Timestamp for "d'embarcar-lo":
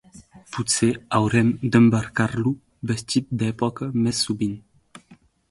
1.75-2.55